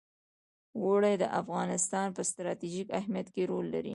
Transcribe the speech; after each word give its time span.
اوړي 0.81 1.13
د 1.19 1.23
افغانستان 1.41 2.07
په 2.15 2.21
ستراتیژیک 2.29 2.87
اهمیت 2.99 3.27
کې 3.35 3.43
رول 3.51 3.65
لري. 3.75 3.89